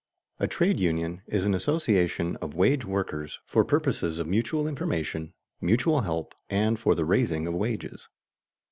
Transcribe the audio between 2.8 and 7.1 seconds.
workers for purposes of mutual information, mutual help, and for the